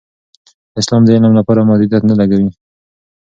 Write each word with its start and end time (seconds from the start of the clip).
اسلام 0.79 1.01
د 1.05 1.09
علم 1.15 1.31
لپاره 1.39 1.65
محدودیت 1.69 2.03
نه 2.09 2.15
لګوي. 2.19 2.49